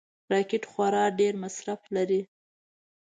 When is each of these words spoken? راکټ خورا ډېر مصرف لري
راکټ 0.31 0.63
خورا 0.71 1.03
ډېر 1.19 1.33
مصرف 1.43 1.81
لري 1.95 2.21